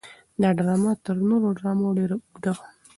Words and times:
دا 0.41 0.49
ډرامه 0.57 0.91
تر 1.05 1.15
نورو 1.29 1.49
ډرامو 1.59 1.95
ډېره 1.97 2.15
اوږده 2.17 2.51
وه. 2.55 2.65